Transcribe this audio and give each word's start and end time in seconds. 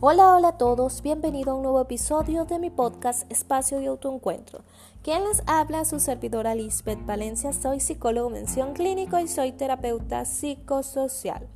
Hola, 0.00 0.36
hola 0.36 0.48
a 0.50 0.58
todos, 0.58 1.02
bienvenido 1.02 1.50
a 1.50 1.54
un 1.56 1.62
nuevo 1.62 1.80
episodio 1.80 2.44
de 2.44 2.60
mi 2.60 2.70
podcast 2.70 3.28
Espacio 3.32 3.80
y 3.80 3.86
Autoencuentro. 3.86 4.60
Quien 5.02 5.24
les 5.24 5.42
habla, 5.46 5.84
su 5.84 5.98
servidora 5.98 6.54
Lisbeth 6.54 7.04
Valencia, 7.04 7.52
soy 7.52 7.80
psicólogo 7.80 8.30
mención 8.30 8.74
clínico 8.74 9.18
y 9.18 9.26
soy 9.26 9.50
terapeuta 9.50 10.24
psicosocial. 10.24 11.48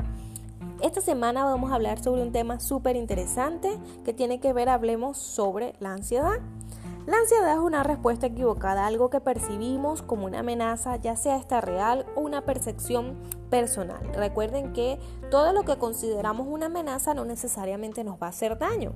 Esta 0.83 1.01
semana 1.01 1.45
vamos 1.45 1.71
a 1.71 1.77
hablar 1.77 2.03
sobre 2.03 2.23
un 2.23 2.33
tema 2.33 2.59
súper 2.59 2.97
interesante 2.97 3.79
que 4.05 4.13
tiene 4.13 4.41
que 4.41 4.53
ver, 4.53 4.69
hablemos 4.69 5.19
sobre 5.19 5.77
la 5.79 5.93
ansiedad. 5.93 6.41
La 7.05 7.19
ansiedad 7.19 7.55
es 7.55 7.59
una 7.59 7.83
respuesta 7.83 8.27
equivocada 8.27 8.85
a 8.85 8.87
algo 8.87 9.11
que 9.11 9.21
percibimos 9.21 10.03
como 10.03 10.27
una 10.27 10.39
amenaza, 10.39 10.95
ya 10.97 11.17
sea 11.17 11.37
esta 11.37 11.61
real 11.61 12.07
o 12.15 12.21
una 12.21 12.43
percepción 12.43 13.17
personal. 13.51 14.09
Recuerden 14.15 14.73
que 14.73 15.01
todo 15.29 15.53
lo 15.53 15.65
que 15.65 15.79
consideramos 15.79 16.47
una 16.49 16.67
amenaza 16.67 17.13
no 17.13 17.25
necesariamente 17.25 18.05
nos 18.05 18.23
va 18.23 18.27
a 18.27 18.31
hacer 18.31 18.57
daño 18.57 18.93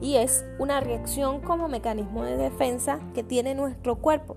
y 0.00 0.16
es 0.16 0.44
una 0.60 0.78
reacción 0.78 1.40
como 1.40 1.68
mecanismo 1.68 2.22
de 2.22 2.36
defensa 2.36 3.00
que 3.12 3.24
tiene 3.24 3.56
nuestro 3.56 3.96
cuerpo. 3.96 4.36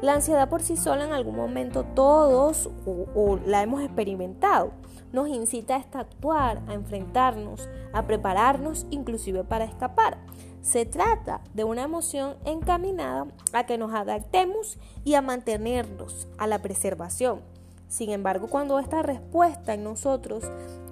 La 0.00 0.14
ansiedad 0.14 0.48
por 0.48 0.62
sí 0.62 0.78
sola 0.78 1.04
en 1.04 1.12
algún 1.12 1.36
momento 1.36 1.84
todos 1.84 2.70
o, 2.86 3.38
la 3.44 3.62
hemos 3.62 3.82
experimentado. 3.82 4.72
Nos 5.12 5.28
incita 5.28 5.76
a 5.76 6.00
actuar, 6.00 6.62
a 6.68 6.74
enfrentarnos, 6.74 7.68
a 7.92 8.06
prepararnos 8.06 8.86
inclusive 8.90 9.44
para 9.44 9.64
escapar. 9.64 10.18
Se 10.64 10.86
trata 10.86 11.42
de 11.52 11.62
una 11.62 11.82
emoción 11.82 12.36
encaminada 12.46 13.26
a 13.52 13.66
que 13.66 13.76
nos 13.76 13.92
adaptemos 13.92 14.78
y 15.04 15.12
a 15.12 15.20
mantenernos 15.20 16.26
a 16.38 16.46
la 16.46 16.62
preservación. 16.62 17.42
Sin 17.88 18.08
embargo, 18.08 18.48
cuando 18.48 18.78
esta 18.78 19.02
respuesta 19.02 19.74
en 19.74 19.84
nosotros 19.84 20.42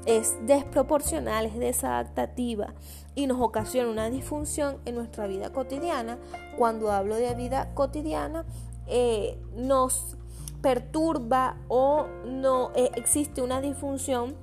es 0.04 0.36
desproporcional, 0.46 1.46
es 1.46 1.58
desadaptativa 1.58 2.74
y 3.14 3.26
nos 3.26 3.40
ocasiona 3.40 3.90
una 3.90 4.10
disfunción 4.10 4.76
en 4.84 4.94
nuestra 4.94 5.26
vida 5.26 5.50
cotidiana, 5.54 6.18
cuando 6.58 6.92
hablo 6.92 7.16
de 7.16 7.34
vida 7.34 7.72
cotidiana, 7.72 8.44
eh, 8.86 9.38
nos 9.56 10.18
perturba 10.60 11.56
o 11.68 12.08
no 12.26 12.72
eh, 12.76 12.90
existe 12.94 13.40
una 13.40 13.62
disfunción 13.62 14.36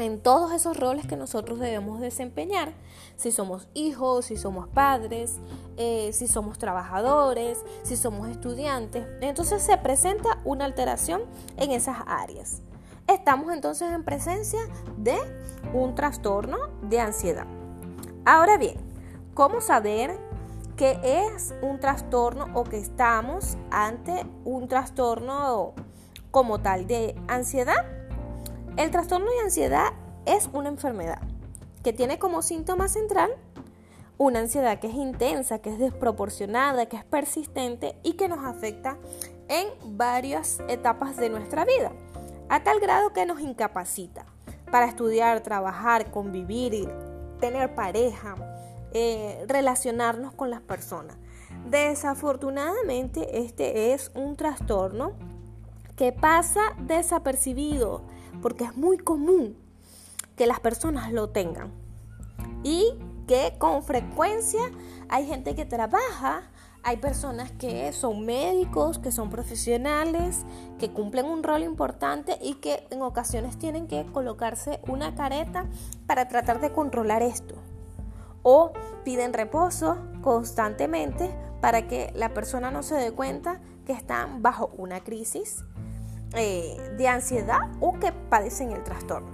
en 0.00 0.20
todos 0.20 0.52
esos 0.52 0.76
roles 0.76 1.06
que 1.06 1.16
nosotros 1.16 1.58
debemos 1.58 2.00
desempeñar, 2.00 2.72
si 3.16 3.32
somos 3.32 3.68
hijos, 3.74 4.26
si 4.26 4.36
somos 4.36 4.68
padres, 4.68 5.38
eh, 5.76 6.10
si 6.12 6.26
somos 6.26 6.58
trabajadores, 6.58 7.58
si 7.82 7.96
somos 7.96 8.28
estudiantes. 8.28 9.06
Entonces 9.20 9.62
se 9.62 9.76
presenta 9.78 10.40
una 10.44 10.64
alteración 10.64 11.22
en 11.56 11.72
esas 11.72 11.98
áreas. 12.06 12.62
Estamos 13.06 13.52
entonces 13.52 13.90
en 13.92 14.04
presencia 14.04 14.60
de 14.96 15.16
un 15.74 15.94
trastorno 15.94 16.58
de 16.82 17.00
ansiedad. 17.00 17.46
Ahora 18.24 18.56
bien, 18.56 18.76
¿cómo 19.34 19.60
saber 19.60 20.18
que 20.76 20.98
es 21.02 21.52
un 21.62 21.80
trastorno 21.80 22.46
o 22.54 22.64
que 22.64 22.78
estamos 22.78 23.56
ante 23.70 24.24
un 24.44 24.68
trastorno 24.68 25.74
como 26.30 26.60
tal 26.60 26.86
de 26.86 27.14
ansiedad? 27.28 27.99
El 28.80 28.90
trastorno 28.90 29.30
de 29.30 29.40
ansiedad 29.40 29.92
es 30.24 30.48
una 30.54 30.70
enfermedad 30.70 31.20
que 31.84 31.92
tiene 31.92 32.18
como 32.18 32.40
síntoma 32.40 32.88
central 32.88 33.30
una 34.16 34.38
ansiedad 34.38 34.78
que 34.80 34.86
es 34.86 34.94
intensa, 34.94 35.58
que 35.58 35.68
es 35.68 35.78
desproporcionada, 35.78 36.86
que 36.86 36.96
es 36.96 37.04
persistente 37.04 37.94
y 38.02 38.14
que 38.14 38.26
nos 38.26 38.42
afecta 38.42 38.96
en 39.48 39.68
varias 39.98 40.60
etapas 40.66 41.18
de 41.18 41.28
nuestra 41.28 41.66
vida, 41.66 41.92
a 42.48 42.64
tal 42.64 42.80
grado 42.80 43.12
que 43.12 43.26
nos 43.26 43.42
incapacita 43.42 44.24
para 44.70 44.86
estudiar, 44.86 45.42
trabajar, 45.42 46.10
convivir, 46.10 46.88
tener 47.38 47.74
pareja, 47.74 48.34
eh, 48.94 49.44
relacionarnos 49.46 50.32
con 50.32 50.48
las 50.48 50.62
personas. 50.62 51.18
Desafortunadamente 51.68 53.40
este 53.40 53.92
es 53.92 54.10
un 54.14 54.36
trastorno 54.36 55.12
que 55.96 56.12
pasa 56.12 56.62
desapercibido 56.78 58.08
porque 58.42 58.64
es 58.64 58.76
muy 58.76 58.98
común 58.98 59.56
que 60.36 60.46
las 60.46 60.60
personas 60.60 61.12
lo 61.12 61.30
tengan 61.30 61.70
y 62.62 62.94
que 63.26 63.54
con 63.58 63.82
frecuencia 63.82 64.60
hay 65.08 65.26
gente 65.26 65.54
que 65.54 65.64
trabaja, 65.64 66.42
hay 66.82 66.96
personas 66.96 67.52
que 67.52 67.92
son 67.92 68.24
médicos, 68.24 68.98
que 68.98 69.12
son 69.12 69.28
profesionales, 69.30 70.44
que 70.78 70.90
cumplen 70.90 71.26
un 71.26 71.42
rol 71.42 71.62
importante 71.62 72.38
y 72.40 72.54
que 72.54 72.86
en 72.90 73.02
ocasiones 73.02 73.58
tienen 73.58 73.86
que 73.86 74.06
colocarse 74.06 74.80
una 74.88 75.14
careta 75.14 75.66
para 76.06 76.28
tratar 76.28 76.60
de 76.60 76.72
controlar 76.72 77.22
esto. 77.22 77.56
O 78.42 78.72
piden 79.04 79.34
reposo 79.34 79.98
constantemente 80.22 81.30
para 81.60 81.86
que 81.86 82.10
la 82.14 82.32
persona 82.32 82.70
no 82.70 82.82
se 82.82 82.94
dé 82.94 83.12
cuenta 83.12 83.60
que 83.84 83.92
están 83.92 84.42
bajo 84.42 84.70
una 84.76 85.00
crisis 85.00 85.64
eh, 86.34 86.76
de 86.96 87.08
ansiedad 87.08 87.60
o 87.80 87.98
que 87.98 88.12
padecen 88.12 88.72
el 88.72 88.84
trastorno. 88.84 89.30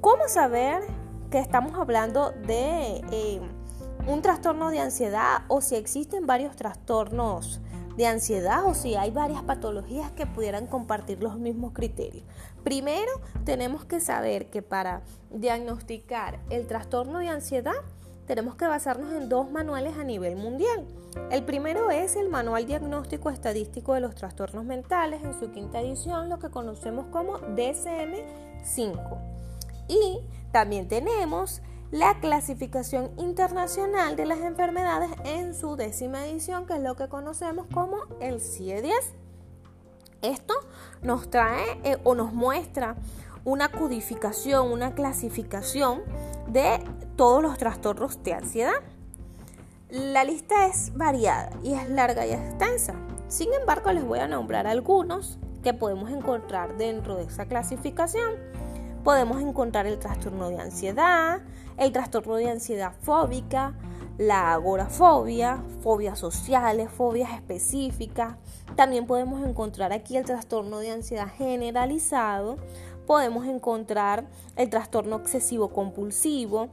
¿Cómo 0.00 0.28
saber 0.28 0.82
que 1.30 1.40
estamos 1.40 1.78
hablando 1.78 2.30
de 2.30 3.02
eh, 3.10 3.40
un 4.06 4.22
trastorno 4.22 4.70
de 4.70 4.78
ansiedad 4.78 5.42
o 5.48 5.60
si 5.60 5.74
existen 5.74 6.26
varios 6.26 6.54
trastornos 6.54 7.60
de 7.96 8.06
ansiedad 8.06 8.64
o 8.64 8.74
si 8.74 8.94
hay 8.94 9.10
varias 9.10 9.42
patologías 9.42 10.12
que 10.12 10.24
pudieran 10.24 10.68
compartir 10.68 11.20
los 11.20 11.36
mismos 11.38 11.72
criterios? 11.72 12.24
Primero, 12.62 13.10
tenemos 13.44 13.84
que 13.84 13.98
saber 13.98 14.50
que 14.50 14.62
para 14.62 15.02
diagnosticar 15.30 16.38
el 16.48 16.68
trastorno 16.68 17.18
de 17.18 17.28
ansiedad 17.28 17.74
tenemos 18.28 18.54
que 18.56 18.66
basarnos 18.66 19.12
en 19.14 19.30
dos 19.30 19.50
manuales 19.50 19.96
a 19.96 20.04
nivel 20.04 20.36
mundial. 20.36 20.86
El 21.30 21.44
primero 21.44 21.90
es 21.90 22.14
el 22.14 22.28
Manual 22.28 22.66
Diagnóstico 22.66 23.30
Estadístico 23.30 23.94
de 23.94 24.00
los 24.00 24.14
Trastornos 24.14 24.66
Mentales, 24.66 25.24
en 25.24 25.32
su 25.40 25.50
quinta 25.50 25.80
edición, 25.80 26.28
lo 26.28 26.38
que 26.38 26.50
conocemos 26.50 27.06
como 27.06 27.38
DSM-5. 27.40 29.18
Y 29.88 30.20
también 30.52 30.88
tenemos 30.88 31.62
la 31.90 32.20
Clasificación 32.20 33.10
Internacional 33.16 34.14
de 34.14 34.26
las 34.26 34.40
Enfermedades 34.40 35.10
en 35.24 35.54
su 35.54 35.76
décima 35.76 36.26
edición, 36.26 36.66
que 36.66 36.74
es 36.74 36.82
lo 36.82 36.96
que 36.96 37.08
conocemos 37.08 37.66
como 37.72 37.96
el 38.20 38.42
CIE-10. 38.42 38.92
Esto 40.20 40.52
nos 41.00 41.30
trae 41.30 41.80
eh, 41.82 41.96
o 42.04 42.14
nos 42.14 42.34
muestra 42.34 42.96
una 43.44 43.70
codificación, 43.70 44.70
una 44.70 44.94
clasificación 44.94 46.02
de 46.48 46.82
todos 47.16 47.42
los 47.42 47.58
trastornos 47.58 48.22
de 48.22 48.34
ansiedad. 48.34 48.80
La 49.90 50.24
lista 50.24 50.66
es 50.66 50.94
variada 50.96 51.50
y 51.62 51.74
es 51.74 51.88
larga 51.88 52.26
y 52.26 52.32
extensa. 52.32 52.94
Sin 53.28 53.52
embargo, 53.52 53.92
les 53.92 54.04
voy 54.04 54.18
a 54.18 54.28
nombrar 54.28 54.66
algunos 54.66 55.38
que 55.62 55.74
podemos 55.74 56.10
encontrar 56.10 56.76
dentro 56.76 57.16
de 57.16 57.24
esa 57.24 57.46
clasificación. 57.46 58.34
Podemos 59.04 59.40
encontrar 59.40 59.86
el 59.86 59.98
trastorno 59.98 60.50
de 60.50 60.58
ansiedad, 60.58 61.40
el 61.76 61.92
trastorno 61.92 62.36
de 62.36 62.50
ansiedad 62.50 62.92
fóbica, 63.02 63.74
la 64.18 64.52
agorafobia, 64.52 65.62
fobias 65.80 66.18
sociales, 66.18 66.90
fobias 66.90 67.32
específicas. 67.32 68.34
También 68.74 69.06
podemos 69.06 69.46
encontrar 69.46 69.92
aquí 69.92 70.16
el 70.16 70.24
trastorno 70.24 70.80
de 70.80 70.90
ansiedad 70.90 71.28
generalizado. 71.28 72.58
Podemos 73.08 73.46
encontrar 73.46 74.26
el 74.54 74.68
trastorno 74.68 75.16
obsesivo 75.16 75.70
compulsivo, 75.70 76.68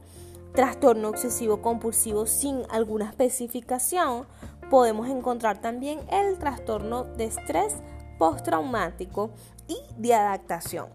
trastorno 0.52 1.08
obsesivo 1.08 1.62
compulsivo 1.62 2.26
sin 2.26 2.60
alguna 2.68 3.06
especificación. 3.06 4.26
Podemos 4.68 5.08
encontrar 5.08 5.62
también 5.62 5.98
el 6.10 6.36
trastorno 6.36 7.04
de 7.04 7.24
estrés 7.24 7.76
postraumático 8.18 9.30
y 9.66 9.78
de 9.96 10.12
adaptación. 10.12 10.88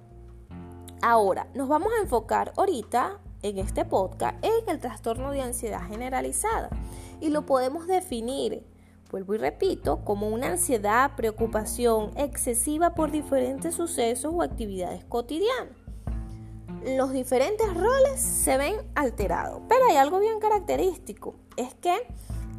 Ahora, 1.01 1.47
nos 1.55 1.67
vamos 1.67 1.91
a 1.97 2.03
enfocar 2.03 2.53
ahorita 2.55 3.19
en 3.41 3.57
este 3.57 3.83
podcast 3.83 4.35
en 4.45 4.69
el 4.69 4.79
trastorno 4.79 5.31
de 5.31 5.41
ansiedad 5.41 5.81
generalizada 5.87 6.69
y 7.19 7.29
lo 7.29 7.47
podemos 7.47 7.87
definir, 7.87 8.63
vuelvo 9.11 9.35
y 9.35 9.37
repito, 9.37 10.03
como 10.05 10.29
una 10.29 10.47
ansiedad, 10.47 11.15
preocupación 11.15 12.11
excesiva 12.15 12.95
por 12.95 13.11
diferentes 13.11 13.75
sucesos 13.75 14.33
o 14.33 14.41
actividades 14.41 15.03
cotidianas. 15.03 15.75
Los 16.97 17.11
diferentes 17.11 17.71
roles 17.73 18.19
se 18.19 18.57
ven 18.57 18.75
alterados, 18.95 19.61
pero 19.67 19.85
hay 19.89 19.97
algo 19.97 20.19
bien 20.19 20.39
característico, 20.39 21.35
es 21.57 21.75
que 21.75 21.93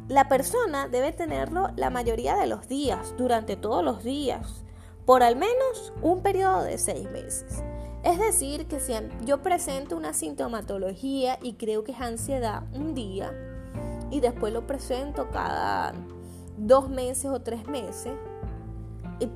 la 0.07 0.29
persona 0.29 0.87
debe 0.87 1.11
tenerlo 1.11 1.69
la 1.75 1.89
mayoría 1.89 2.35
de 2.37 2.47
los 2.47 2.67
días, 2.67 3.15
durante 3.17 3.55
todos 3.55 3.83
los 3.83 4.03
días, 4.03 4.63
por 5.05 5.23
al 5.23 5.35
menos 5.35 5.91
un 6.01 6.21
periodo 6.21 6.63
de 6.63 6.77
seis 6.77 7.09
meses. 7.11 7.63
Es 8.03 8.19
decir, 8.19 8.67
que 8.67 8.79
si 8.79 8.93
yo 9.25 9.41
presento 9.41 9.97
una 9.97 10.13
sintomatología 10.13 11.39
y 11.41 11.53
creo 11.53 11.83
que 11.83 11.93
es 11.93 12.01
ansiedad 12.01 12.63
un 12.73 12.93
día 12.93 13.33
y 14.11 14.19
después 14.19 14.53
lo 14.53 14.67
presento 14.67 15.29
cada 15.31 15.93
dos 16.57 16.89
meses 16.89 17.25
o 17.25 17.41
tres 17.41 17.67
meses, 17.67 18.13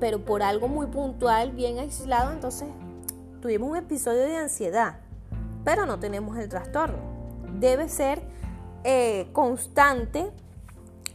pero 0.00 0.24
por 0.24 0.42
algo 0.42 0.68
muy 0.68 0.86
puntual, 0.86 1.52
bien 1.52 1.78
aislado, 1.78 2.32
entonces 2.32 2.68
tuvimos 3.40 3.70
un 3.70 3.76
episodio 3.76 4.22
de 4.22 4.36
ansiedad. 4.36 5.00
pero 5.64 5.84
no 5.84 5.98
tenemos 5.98 6.38
el 6.38 6.48
trastorno. 6.48 6.98
Debe 7.58 7.88
ser 7.90 8.22
eh, 8.84 9.28
constante 9.32 10.30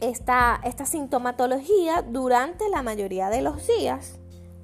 esta, 0.00 0.60
esta 0.62 0.86
sintomatología 0.86 2.02
durante 2.02 2.68
la 2.68 2.82
mayoría 2.82 3.30
de 3.30 3.42
los 3.42 3.66
días, 3.66 4.18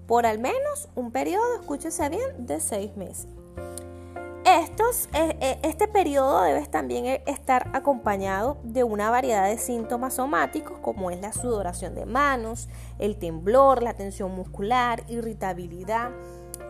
por 0.07 0.27
al 0.27 0.39
menos 0.39 0.89
un 0.95 1.11
periodo, 1.11 1.55
escúchese 1.61 2.09
bien, 2.09 2.47
de 2.47 2.61
seis 2.61 2.97
meses. 2.97 3.40
Eh, 5.13 5.37
eh, 5.41 5.59
este 5.63 5.89
periodo 5.89 6.43
debe 6.43 6.67
también 6.67 7.05
estar 7.27 7.71
acompañado 7.75 8.59
de 8.65 8.83
una 8.83 9.11
variedad 9.11 9.47
de 9.47 9.59
síntomas 9.59 10.15
somáticos 10.15 10.79
como 10.79 11.11
es 11.11 11.21
la 11.21 11.33
sudoración 11.33 11.95
de 11.95 12.07
manos, 12.07 12.69
el 12.99 13.17
temblor, 13.17 13.83
la 13.83 13.95
tensión 13.95 14.35
muscular, 14.35 15.05
irritabilidad, 15.09 16.11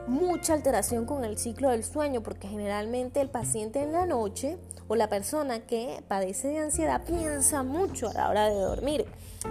mucha 0.07 0.55
alteración 0.55 1.07
con 1.07 1.25
el 1.25 1.39
ciclo 1.39 1.71
del 1.71 1.85
sueño 1.85 2.23
porque 2.23 2.49
generalmente 2.49 3.21
el 3.21 3.31
paciente 3.31 3.81
en 3.81 3.93
la 3.93 4.07
noche 4.07 4.59
o 4.89 4.97
la 4.97 5.09
persona 5.09 5.61
que 5.61 6.03
padece 6.09 6.49
de 6.49 6.59
ansiedad 6.59 7.05
piensa 7.05 7.63
mucho 7.63 8.09
a 8.09 8.13
la 8.13 8.29
hora 8.29 8.49
de 8.49 8.57
dormir 8.57 9.07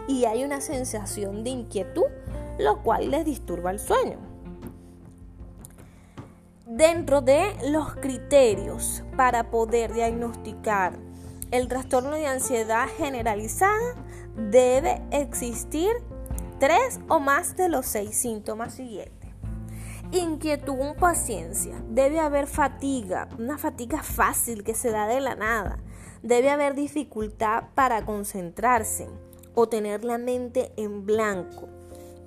y 0.08 0.26
hay 0.26 0.44
una 0.44 0.62
sensación 0.62 1.44
de 1.44 1.52
inquietud, 1.52 2.06
lo 2.60 2.84
cual 2.84 3.10
les 3.10 3.26
disturba 3.26 3.72
el 3.72 3.80
sueño. 3.80 4.29
Dentro 6.72 7.22
de 7.22 7.52
los 7.72 7.96
criterios 7.96 9.04
para 9.18 9.50
poder 9.50 9.92
diagnosticar 9.92 11.00
el 11.50 11.68
trastorno 11.68 12.12
de 12.12 12.28
ansiedad 12.28 12.88
generalizada, 12.96 13.96
debe 14.36 15.02
existir 15.10 15.90
tres 16.60 17.00
o 17.08 17.20
más 17.20 17.58
de 17.58 17.70
los 17.70 17.88
seis 17.88 18.16
síntomas 18.16 18.76
siguientes. 18.76 19.32
Inquietud, 20.12 20.96
paciencia. 21.00 21.74
Debe 21.90 22.20
haber 22.20 22.46
fatiga, 22.46 23.30
una 23.40 23.58
fatiga 23.58 24.04
fácil 24.04 24.64
que 24.64 24.76
se 24.76 24.92
da 24.92 25.08
de 25.08 25.22
la 25.22 25.34
nada. 25.34 25.80
Debe 26.22 26.52
haber 26.52 26.76
dificultad 26.76 27.64
para 27.74 28.06
concentrarse 28.06 29.08
o 29.56 29.68
tener 29.70 30.06
la 30.06 30.20
mente 30.20 30.72
en 30.78 31.04
blanco. 31.08 31.68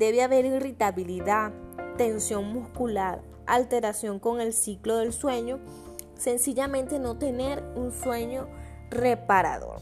Debe 0.01 0.21
haber 0.21 0.47
irritabilidad, 0.47 1.53
tensión 1.97 2.53
muscular, 2.53 3.23
alteración 3.53 4.19
con 4.19 4.41
el 4.41 4.53
ciclo 4.53 4.97
del 4.97 5.13
sueño. 5.13 5.61
Sencillamente 6.17 6.99
no 6.99 7.19
tener 7.19 7.63
un 7.77 7.93
sueño 7.93 8.49
reparador. 8.91 9.81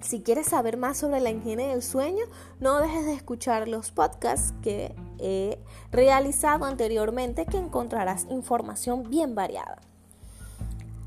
Si 0.00 0.22
quieres 0.22 0.46
saber 0.46 0.76
más 0.76 0.98
sobre 0.98 1.20
la 1.20 1.30
higiene 1.30 1.68
del 1.68 1.82
sueño, 1.82 2.24
no 2.60 2.78
dejes 2.80 3.04
de 3.04 3.14
escuchar 3.14 3.66
los 3.66 3.90
podcasts 3.90 4.54
que 4.62 4.94
he 5.18 5.58
realizado 5.90 6.66
anteriormente 6.66 7.46
que 7.46 7.56
encontrarás 7.56 8.26
información 8.30 9.10
bien 9.10 9.34
variada. 9.34 9.80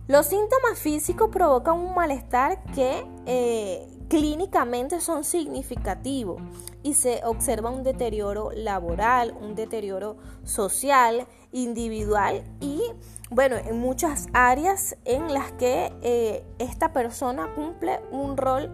Los 0.07 0.25
síntomas 0.25 0.77
físicos 0.77 1.29
provocan 1.29 1.79
un 1.79 1.95
malestar 1.95 2.61
que 2.75 3.05
eh, 3.25 3.87
clínicamente 4.11 4.99
son 4.99 5.23
significativos 5.23 6.41
y 6.83 6.95
se 6.95 7.21
observa 7.23 7.69
un 7.69 7.81
deterioro 7.81 8.51
laboral, 8.51 9.33
un 9.39 9.55
deterioro 9.55 10.17
social, 10.43 11.27
individual 11.53 12.43
y 12.59 12.81
bueno, 13.29 13.55
en 13.55 13.79
muchas 13.79 14.27
áreas 14.33 14.97
en 15.05 15.33
las 15.33 15.53
que 15.53 15.93
eh, 16.01 16.43
esta 16.59 16.91
persona 16.91 17.55
cumple 17.55 18.01
un 18.11 18.35
rol 18.35 18.69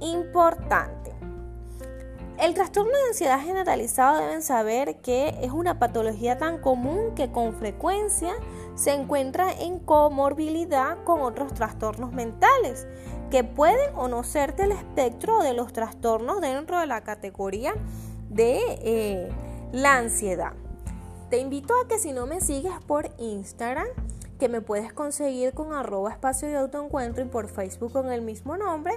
importante. 0.00 1.14
El 2.38 2.52
trastorno 2.52 2.92
de 2.92 3.08
ansiedad 3.08 3.40
generalizado 3.40 4.20
deben 4.20 4.42
saber 4.42 5.00
que 5.00 5.38
es 5.40 5.52
una 5.52 5.78
patología 5.78 6.36
tan 6.36 6.58
común 6.58 7.14
que 7.14 7.32
con 7.32 7.54
frecuencia 7.54 8.34
se 8.74 8.92
encuentra 8.92 9.52
en 9.52 9.78
comorbilidad 9.78 11.02
con 11.04 11.22
otros 11.22 11.54
trastornos 11.54 12.12
mentales 12.12 12.86
que 13.32 13.44
pueden 13.44 13.96
o 13.96 14.08
no 14.08 14.24
ser 14.24 14.54
del 14.56 14.72
espectro 14.72 15.42
de 15.42 15.54
los 15.54 15.72
trastornos 15.72 16.42
dentro 16.42 16.78
de 16.78 16.86
la 16.86 17.02
categoría 17.02 17.72
de 18.28 18.60
eh, 18.82 19.32
la 19.72 19.96
ansiedad. 19.96 20.52
Te 21.30 21.38
invito 21.38 21.72
a 21.82 21.88
que 21.88 21.98
si 21.98 22.12
no 22.12 22.26
me 22.26 22.42
sigues 22.42 22.74
por 22.86 23.10
Instagram, 23.16 23.86
que 24.38 24.50
me 24.50 24.60
puedes 24.60 24.92
conseguir 24.92 25.54
con 25.54 25.72
arroba 25.72 26.10
espacio 26.10 26.46
de 26.46 26.56
autoencuentro 26.56 27.24
y 27.24 27.26
por 27.26 27.48
Facebook 27.48 27.94
con 27.94 28.12
el 28.12 28.20
mismo 28.20 28.58
nombre, 28.58 28.92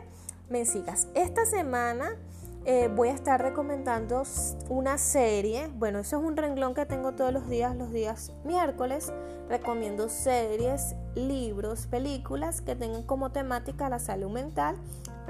me 0.49 0.65
sigas. 0.65 1.07
Esta 1.15 1.45
semana 1.45 2.17
eh, 2.65 2.89
voy 2.93 3.09
a 3.09 3.13
estar 3.13 3.41
recomendando 3.41 4.23
una 4.69 4.97
serie. 4.97 5.69
Bueno, 5.75 5.99
eso 5.99 6.17
es 6.17 6.23
un 6.23 6.35
renglón 6.35 6.73
que 6.73 6.85
tengo 6.85 7.13
todos 7.13 7.31
los 7.31 7.47
días, 7.47 7.75
los 7.75 7.91
días 7.91 8.31
miércoles. 8.43 9.13
Recomiendo 9.47 10.09
series, 10.09 10.95
libros, 11.13 11.85
películas 11.85 12.61
que 12.61 12.75
tengan 12.75 13.03
como 13.03 13.31
temática 13.31 13.87
la 13.87 13.99
salud 13.99 14.31
mental 14.31 14.77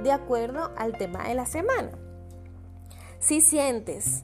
de 0.02 0.14
acuerdo 0.14 0.72
al 0.78 0.98
tema 0.98 1.28
de 1.28 1.36
la 1.36 1.46
semana. 1.46 1.92
Si 3.20 3.42
sientes 3.42 4.24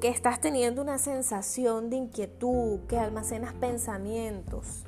que 0.00 0.08
estás 0.08 0.40
teniendo 0.40 0.82
una 0.82 0.98
sensación 0.98 1.90
de 1.90 1.96
inquietud, 1.96 2.80
que 2.88 2.98
almacenas 2.98 3.52
pensamientos, 3.52 4.84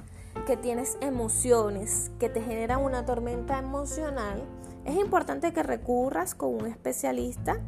que 0.46 0.56
tienes 0.56 0.96
emociones, 1.00 2.10
que 2.18 2.28
te 2.28 2.40
generan 2.40 2.82
una 2.82 3.04
tormenta 3.04 3.58
emocional, 3.58 4.42
es 4.84 4.96
importante 4.96 5.52
que 5.52 5.62
recurras 5.62 6.34
con 6.34 6.54
un 6.54 6.66
especialista 6.66 7.58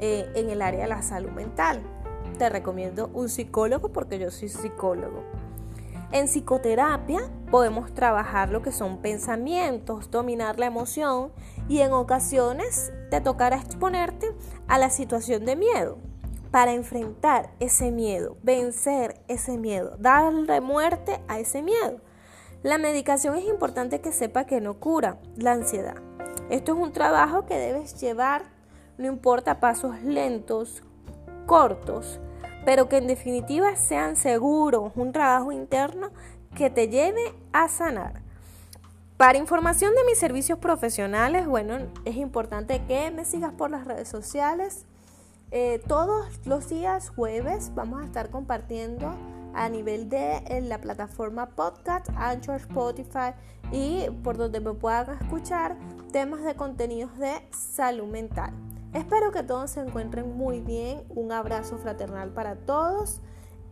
eh, 0.00 0.30
en 0.34 0.50
el 0.50 0.62
área 0.62 0.82
de 0.82 0.88
la 0.88 1.02
salud 1.02 1.30
mental. 1.30 1.82
Te 2.38 2.48
recomiendo 2.48 3.10
un 3.14 3.28
psicólogo 3.28 3.92
porque 3.92 4.18
yo 4.18 4.30
soy 4.30 4.48
psicólogo. 4.48 5.22
En 6.12 6.26
psicoterapia 6.26 7.28
podemos 7.50 7.92
trabajar 7.92 8.50
lo 8.50 8.62
que 8.62 8.70
son 8.70 8.98
pensamientos, 8.98 10.10
dominar 10.10 10.58
la 10.58 10.66
emoción 10.66 11.32
y 11.68 11.80
en 11.80 11.92
ocasiones 11.92 12.92
te 13.10 13.20
tocará 13.20 13.56
exponerte 13.56 14.32
a 14.68 14.78
la 14.78 14.90
situación 14.90 15.44
de 15.44 15.56
miedo 15.56 15.98
para 16.52 16.72
enfrentar 16.72 17.50
ese 17.58 17.90
miedo, 17.90 18.36
vencer 18.44 19.20
ese 19.26 19.58
miedo, 19.58 19.96
darle 19.98 20.60
muerte 20.60 21.20
a 21.26 21.40
ese 21.40 21.62
miedo. 21.62 22.00
La 22.62 22.78
medicación 22.78 23.36
es 23.36 23.44
importante 23.46 24.00
que 24.00 24.12
sepa 24.12 24.46
que 24.46 24.60
no 24.60 24.78
cura 24.78 25.18
la 25.36 25.52
ansiedad. 25.52 25.96
Esto 26.50 26.72
es 26.72 26.78
un 26.78 26.92
trabajo 26.92 27.46
que 27.46 27.58
debes 27.58 27.98
llevar, 28.00 28.42
no 28.98 29.06
importa 29.06 29.60
pasos 29.60 30.02
lentos, 30.02 30.82
cortos, 31.46 32.20
pero 32.64 32.88
que 32.88 32.98
en 32.98 33.06
definitiva 33.06 33.76
sean 33.76 34.16
seguros, 34.16 34.92
un 34.94 35.12
trabajo 35.12 35.52
interno 35.52 36.10
que 36.54 36.70
te 36.70 36.88
lleve 36.88 37.34
a 37.52 37.68
sanar. 37.68 38.22
Para 39.16 39.38
información 39.38 39.94
de 39.94 40.04
mis 40.04 40.18
servicios 40.18 40.58
profesionales, 40.58 41.46
bueno, 41.46 41.78
es 42.04 42.16
importante 42.16 42.84
que 42.86 43.10
me 43.10 43.24
sigas 43.24 43.52
por 43.52 43.70
las 43.70 43.86
redes 43.86 44.08
sociales, 44.08 44.86
eh, 45.50 45.80
todos 45.86 46.26
los 46.46 46.68
días 46.68 47.10
jueves 47.10 47.72
vamos 47.74 48.02
a 48.02 48.04
estar 48.04 48.30
compartiendo 48.30 49.14
a 49.54 49.68
nivel 49.68 50.08
de 50.08 50.42
la 50.62 50.78
plataforma 50.78 51.46
podcast, 51.50 52.08
Anchor, 52.16 52.56
Spotify 52.56 53.34
y 53.74 54.08
por 54.22 54.38
donde 54.38 54.60
me 54.60 54.72
puedan 54.72 55.18
escuchar 55.20 55.76
temas 56.12 56.44
de 56.44 56.54
contenidos 56.54 57.18
de 57.18 57.42
salud 57.50 58.06
mental. 58.06 58.54
Espero 58.92 59.32
que 59.32 59.42
todos 59.42 59.72
se 59.72 59.80
encuentren 59.80 60.36
muy 60.36 60.60
bien. 60.60 61.02
Un 61.08 61.32
abrazo 61.32 61.76
fraternal 61.78 62.30
para 62.30 62.54
todos 62.54 63.20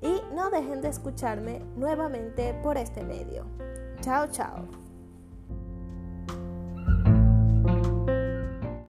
y 0.02 0.20
no 0.34 0.50
dejen 0.50 0.82
de 0.82 0.88
escucharme 0.88 1.60
nuevamente 1.76 2.52
por 2.64 2.76
este 2.76 3.04
medio. 3.04 3.46
Chao, 4.00 4.26
chao. 4.26 4.81